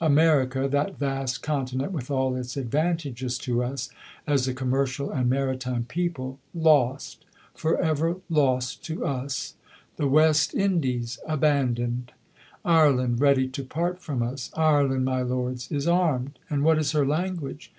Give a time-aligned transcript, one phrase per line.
[0.00, 3.90] America, that vast Continent, with all its advantages to us
[4.26, 9.52] as a commercial and maritime people lost for ever lost to us;
[9.96, 12.12] the West Indies abandoned;
[12.64, 14.50] Ireland ready to part from us.
[14.54, 17.70] Ireland, my lords, is armed; and what is her language?